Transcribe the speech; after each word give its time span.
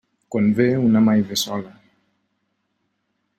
Quan 0.35 0.47
ve, 0.59 0.65
una 0.85 1.03
mai 1.09 1.21
ve 1.33 1.37
sola. 1.43 1.75